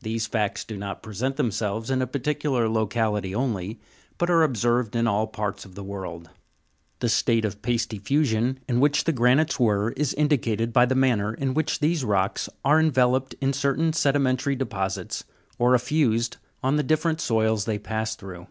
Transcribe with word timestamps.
These 0.00 0.26
facts 0.26 0.64
do 0.64 0.78
not 0.78 1.02
present 1.02 1.36
themselves 1.36 1.90
in 1.90 2.00
a 2.00 2.06
particular 2.06 2.70
locality 2.70 3.34
only, 3.34 3.78
but 4.16 4.30
are 4.30 4.42
observed 4.44 4.96
in 4.96 5.06
all 5.06 5.26
parts 5.26 5.66
of 5.66 5.74
the 5.74 5.84
world. 5.84 6.30
The 7.00 7.10
state 7.10 7.44
of 7.44 7.60
pasty 7.60 7.98
fusion 7.98 8.60
in 8.66 8.80
which 8.80 9.04
the 9.04 9.12
granites 9.12 9.60
were, 9.60 9.90
is 9.90 10.14
indicated 10.14 10.72
by 10.72 10.86
the 10.86 10.94
manner 10.94 11.34
in 11.34 11.52
which 11.52 11.80
these 11.80 12.02
rocks 12.02 12.48
are 12.64 12.80
enveloped 12.80 13.34
in 13.42 13.52
certain 13.52 13.92
sedimentary 13.92 14.56
deposits, 14.56 15.22
or 15.58 15.74
effused 15.74 16.38
on 16.62 16.76
the 16.76 16.82
different 16.82 17.20
soils 17.20 17.66
they 17.66 17.78
pass 17.78 18.14
through. 18.14 18.46